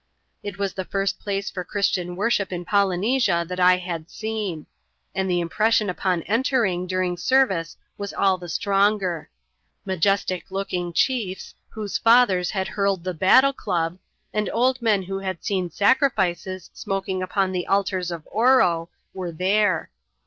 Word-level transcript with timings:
It 0.41 0.57
was 0.57 0.73
the 0.73 0.83
first 0.83 1.19
place 1.19 1.51
for 1.51 1.63
Christian 1.63 2.15
worship 2.15 2.51
in 2.51 2.65
Polynesia 2.65 3.45
that 3.47 3.59
I 3.59 3.77
had 3.77 4.09
seen; 4.09 4.65
and 5.13 5.29
the 5.29 5.39
impression 5.39 5.91
upon 5.91 6.23
entering 6.23 6.87
during 6.87 7.17
service 7.17 7.77
was 7.99 8.11
all 8.11 8.39
the 8.39 8.49
stronger. 8.49 9.29
Majestic 9.85 10.49
looking 10.49 10.91
chiefs, 10.91 11.53
whose 11.69 11.99
fathers 11.99 12.49
had 12.49 12.67
hurled 12.69 13.03
the 13.03 13.13
battle 13.13 13.53
dub, 13.67 13.99
and 14.33 14.49
old 14.51 14.81
men 14.81 15.03
who 15.03 15.19
had 15.19 15.43
seen 15.43 15.69
sacrifices 15.69 16.71
si&oking 16.73 17.21
upon 17.21 17.51
the 17.51 17.67
altars 17.67 18.09
of 18.09 18.27
Oro, 18.31 18.89
were 19.13 19.31
there. 19.31 19.91